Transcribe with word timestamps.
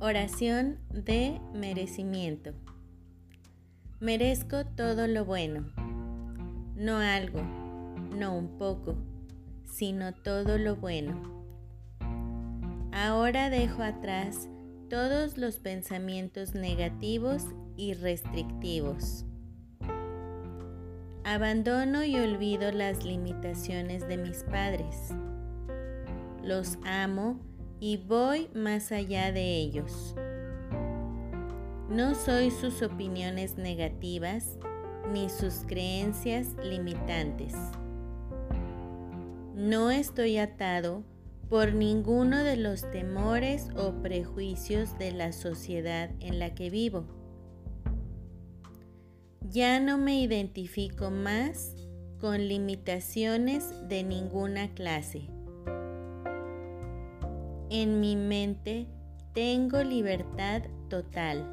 Oración 0.00 0.78
de 0.90 1.40
merecimiento. 1.52 2.52
Merezco 3.98 4.64
todo 4.64 5.08
lo 5.08 5.24
bueno, 5.24 5.72
no 6.76 6.98
algo, 6.98 7.42
no 8.16 8.36
un 8.36 8.58
poco, 8.58 8.94
sino 9.64 10.14
todo 10.14 10.56
lo 10.56 10.76
bueno. 10.76 11.20
Ahora 12.92 13.50
dejo 13.50 13.82
atrás 13.82 14.48
todos 14.88 15.36
los 15.36 15.56
pensamientos 15.56 16.54
negativos 16.54 17.46
y 17.76 17.94
restrictivos. 17.94 19.24
Abandono 21.24 22.04
y 22.04 22.14
olvido 22.14 22.70
las 22.70 23.04
limitaciones 23.04 24.06
de 24.06 24.16
mis 24.16 24.44
padres. 24.44 25.12
Los 26.44 26.78
amo 26.84 27.47
y 27.80 27.96
voy 27.96 28.48
más 28.54 28.92
allá 28.92 29.32
de 29.32 29.56
ellos. 29.56 30.14
No 31.88 32.14
soy 32.14 32.50
sus 32.50 32.82
opiniones 32.82 33.56
negativas 33.56 34.58
ni 35.12 35.28
sus 35.30 35.64
creencias 35.66 36.48
limitantes. 36.62 37.54
No 39.54 39.90
estoy 39.90 40.38
atado 40.38 41.02
por 41.48 41.72
ninguno 41.72 42.44
de 42.44 42.56
los 42.56 42.90
temores 42.90 43.68
o 43.74 43.92
prejuicios 44.02 44.98
de 44.98 45.12
la 45.12 45.32
sociedad 45.32 46.10
en 46.20 46.38
la 46.38 46.54
que 46.54 46.68
vivo. 46.68 47.06
Ya 49.50 49.80
no 49.80 49.96
me 49.96 50.20
identifico 50.20 51.10
más 51.10 51.74
con 52.20 52.48
limitaciones 52.48 53.72
de 53.88 54.02
ninguna 54.02 54.74
clase 54.74 55.30
en 57.70 58.00
mi 58.00 58.16
mente 58.16 58.86
tengo 59.34 59.82
libertad 59.82 60.62
total. 60.88 61.46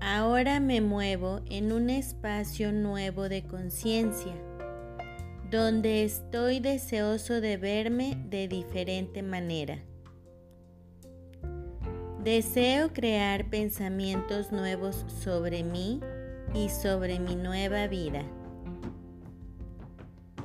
Ahora 0.00 0.60
me 0.60 0.80
muevo 0.80 1.40
en 1.50 1.72
un 1.72 1.90
espacio 1.90 2.72
nuevo 2.72 3.28
de 3.28 3.42
conciencia, 3.42 4.32
donde 5.50 6.04
estoy 6.04 6.60
deseoso 6.60 7.40
de 7.40 7.56
verme 7.56 8.16
de 8.28 8.48
diferente 8.48 9.22
manera. 9.22 9.78
Deseo 12.22 12.92
crear 12.92 13.48
pensamientos 13.50 14.52
nuevos 14.52 15.04
sobre 15.22 15.62
mí 15.62 16.00
y 16.54 16.68
sobre 16.68 17.20
mi 17.20 17.36
nueva 17.36 17.86
vida. 17.86 18.22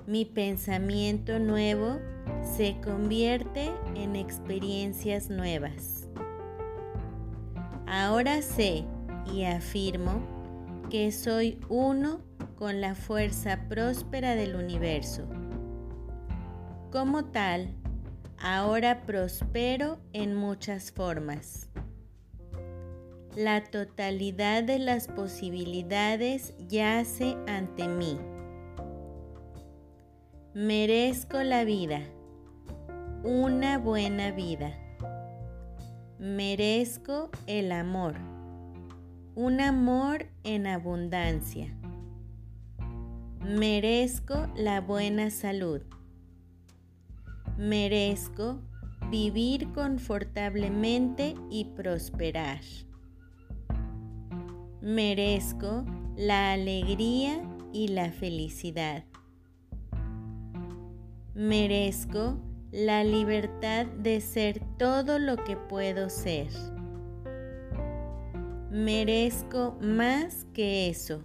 Mi 0.05 0.25
pensamiento 0.25 1.39
nuevo 1.39 1.99
se 2.43 2.75
convierte 2.81 3.71
en 3.95 4.15
experiencias 4.15 5.29
nuevas. 5.29 6.07
Ahora 7.87 8.41
sé 8.41 8.85
y 9.33 9.45
afirmo 9.45 10.21
que 10.89 11.11
soy 11.11 11.59
uno 11.69 12.21
con 12.57 12.81
la 12.81 12.95
fuerza 12.95 13.67
próspera 13.69 14.35
del 14.35 14.55
universo. 14.55 15.27
Como 16.91 17.25
tal, 17.25 17.73
ahora 18.37 19.03
prospero 19.03 19.99
en 20.11 20.35
muchas 20.35 20.91
formas. 20.91 21.69
La 23.35 23.63
totalidad 23.63 24.63
de 24.63 24.77
las 24.77 25.07
posibilidades 25.07 26.53
yace 26.67 27.35
ante 27.47 27.87
mí. 27.87 28.19
Merezco 30.53 31.41
la 31.41 31.63
vida 31.63 32.01
una 33.23 33.77
buena 33.77 34.31
vida. 34.31 34.77
Merezco 36.19 37.29
el 37.47 37.71
amor, 37.71 38.15
un 39.33 39.61
amor 39.61 40.25
en 40.43 40.67
abundancia. 40.67 41.73
Merezco 43.39 44.47
la 44.57 44.81
buena 44.81 45.29
salud. 45.29 45.81
Merezco 47.57 48.59
vivir 49.09 49.71
confortablemente 49.71 51.35
y 51.49 51.65
prosperar. 51.75 52.59
Merezco 54.81 55.85
la 56.17 56.51
alegría 56.51 57.41
y 57.71 57.87
la 57.87 58.11
felicidad. 58.11 59.05
Merezco 61.33 62.37
la 62.73 63.03
libertad 63.03 63.85
de 63.85 64.19
ser 64.19 64.59
todo 64.79 65.19
lo 65.19 65.35
que 65.43 65.55
puedo 65.55 66.09
ser. 66.09 66.47
Merezco 68.71 69.77
más 69.79 70.47
que 70.55 70.89
eso. 70.89 71.23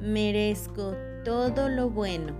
Merezco 0.00 0.94
todo 1.26 1.68
lo 1.68 1.90
bueno. 1.90 2.32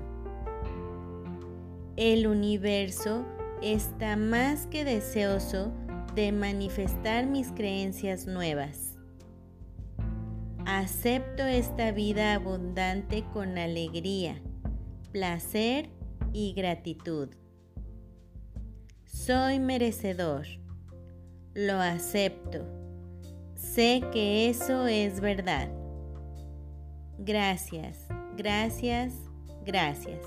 El 1.97 2.27
universo 2.27 3.27
está 3.61 4.17
más 4.17 4.67
que 4.67 4.87
deseoso 4.87 5.71
de 6.15 6.33
manifestar 6.33 7.27
mis 7.27 7.53
creencias 7.53 8.27
nuevas. 8.27 8.99
Acepto 10.65 11.43
esta 11.43 11.93
vida 11.93 12.33
abundante 12.33 13.25
con 13.35 13.59
alegría, 13.59 14.41
placer 15.13 15.91
y 16.33 16.55
gratitud. 16.55 17.29
Soy 19.15 19.61
merecedor. 19.61 20.45
Lo 21.55 21.75
acepto. 21.75 22.67
Sé 23.55 24.03
que 24.13 24.51
eso 24.51 24.89
es 24.89 25.21
verdad. 25.21 25.69
Gracias, 27.19 28.09
gracias, 28.37 29.15
gracias. 29.65 30.21